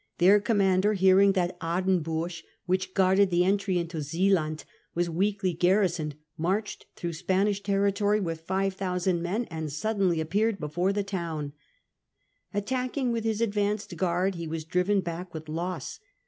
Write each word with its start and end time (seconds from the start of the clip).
Their 0.17 0.39
commander, 0.39 0.95
Zealanders 0.95 1.01
^ 1.01 1.07
ear' 1.07 1.19
n 1.19 1.27
S 1.29 1.35
that 1.35 1.59
Aardenburg, 1.59 2.41
which 2.65 2.95
guarded 2.95 3.29
the 3.29 3.45
at 3.45 3.49
entry 3.49 3.77
into 3.77 4.01
Zealand, 4.01 4.63
was 4.95 5.11
weakly 5.11 5.53
garrisoned, 5.53 6.15
Aardenburg. 6.15 6.39
marc 6.39 6.67
h 6.69 6.71
e( 6.71 6.81
i 6.81 6.85
through 6.99 7.13
Spanish 7.13 7.61
territory 7.61 8.19
with 8.19 8.41
5,000 8.41 9.21
men 9.21 9.45
and 9.51 9.71
suddenly 9.71 10.19
appeared 10.19 10.59
before 10.59 10.91
the 10.91 11.03
town. 11.03 11.53
Attacking 12.51 13.11
with 13.11 13.23
his 13.25 13.41
advanced 13.41 13.95
guard, 13.95 14.33
he 14.33 14.47
was 14.47 14.63
driven 14.65 15.01
back 15.01 15.35
with 15.35 15.47
loss. 15.47 15.99